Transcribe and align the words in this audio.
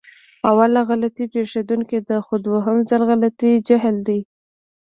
اوله 0.49 0.81
غلطي 0.89 1.25
پېښدونکې 1.35 1.99
ده، 2.07 2.17
خو 2.25 2.35
دوهم 2.45 2.77
ځل 2.89 3.01
غلطي 3.09 3.51
جهل 3.67 3.95
دی. 4.07 4.19